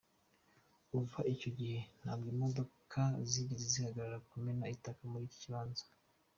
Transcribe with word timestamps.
Kuva 0.87 1.19
icyo 1.33 1.49
gihe 1.57 1.79
ntabwo 1.99 2.25
imodoka 2.33 2.99
zigeze 3.29 3.65
zihagarara 3.73 4.23
kumena 4.29 4.65
itaka 4.75 5.01
muri 5.11 5.23
iki 5.29 5.39
kibanza. 5.43 5.83